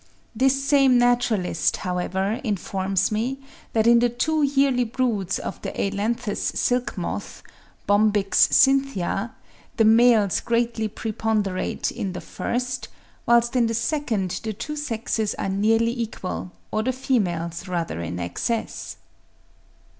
This 0.35 0.65
same 0.67 0.97
naturalist, 0.97 1.77
however, 1.77 2.41
informs 2.43 3.11
me, 3.11 3.39
that 3.73 3.85
in 3.85 3.99
the 3.99 4.09
two 4.09 4.41
yearly 4.41 4.83
broods 4.83 5.37
of 5.37 5.61
the 5.61 5.79
Ailanthus 5.79 6.41
silk 6.55 6.97
moth 6.97 7.43
(Bombyx 7.87 8.47
cynthia), 8.51 9.35
the 9.77 9.85
males 9.85 10.39
greatly 10.39 10.87
preponderate 10.87 11.91
in 11.91 12.13
the 12.13 12.19
first, 12.19 12.87
whilst 13.27 13.55
in 13.55 13.67
the 13.67 13.75
second 13.75 14.39
the 14.43 14.53
two 14.53 14.75
sexes 14.75 15.35
are 15.35 15.49
nearly 15.49 15.91
equal, 15.95 16.51
or 16.71 16.81
the 16.81 16.93
females 16.93 17.67
rather 17.67 18.01
in 18.01 18.19
excess. 18.19 18.95